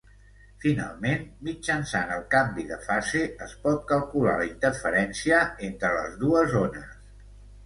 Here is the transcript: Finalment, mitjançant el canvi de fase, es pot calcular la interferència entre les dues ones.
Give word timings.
Finalment, 0.61 1.25
mitjançant 1.47 2.13
el 2.15 2.23
canvi 2.35 2.65
de 2.71 2.77
fase, 2.87 3.21
es 3.49 3.53
pot 3.67 3.85
calcular 3.93 4.35
la 4.41 4.49
interferència 4.49 5.45
entre 5.69 5.93
les 6.01 6.19
dues 6.25 6.57
ones. 6.65 6.99